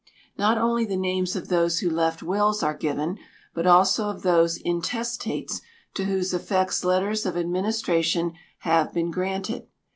Not 0.35 0.57
only 0.57 0.83
the 0.83 0.97
names 0.97 1.35
of 1.35 1.47
those 1.47 1.77
who 1.81 1.87
left 1.87 2.23
wills 2.23 2.63
are 2.63 2.73
given, 2.73 3.19
but 3.53 3.67
also 3.67 4.09
of 4.09 4.23
those 4.23 4.57
intestates 4.57 5.61
to 5.93 6.05
whose 6.05 6.33
effects 6.33 6.83
letters 6.83 7.23
of 7.27 7.37
administration 7.37 8.33
have 8.61 8.95
been 8.95 9.11
granted. 9.11 9.67